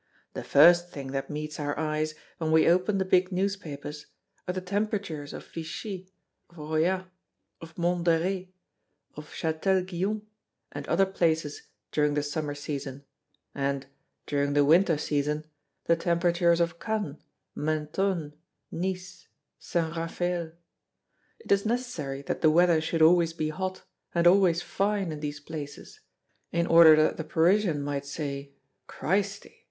[0.33, 4.07] The first thing that meets our eyes when we open the big newspapers
[4.47, 6.09] are the temperatures of Vichy,
[6.49, 7.05] of Royat,
[7.61, 8.49] of Mont Doré,
[9.15, 10.23] of Chatel Guyon,
[10.71, 13.03] and other places during the summer season,
[13.53, 13.85] and,
[14.25, 15.43] during the winter season,
[15.85, 17.19] the temperatures of Cannes,
[17.53, 18.33] Mentone,
[18.71, 19.27] Nice,
[19.59, 20.53] Saint Raphael.
[21.41, 23.83] It is necessary that the weather should always be hot
[24.15, 25.99] and always fine in these places,
[26.51, 28.55] in order that the Parisian might say:
[28.87, 29.59] 'Christi!